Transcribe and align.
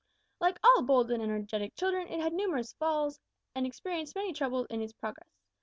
Like 0.39 0.57
all 0.63 0.81
bold 0.81 1.11
and 1.11 1.21
energetic 1.21 1.75
children, 1.75 2.07
it 2.07 2.19
had 2.19 2.33
numerous 2.33 2.73
falls, 2.73 3.19
and 3.53 3.67
experienced 3.67 4.15
many 4.15 4.33
troubles 4.33 4.65
in 4.71 4.81
its 4.81 4.93
progress. 4.93 5.37